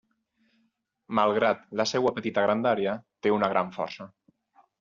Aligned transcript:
Malgrat 1.19 1.61
la 1.81 1.87
seva 1.93 2.13
petita 2.17 2.47
grandària, 2.47 2.97
té 3.27 3.37
una 3.39 3.55
gran 3.55 3.73
força. 3.81 4.09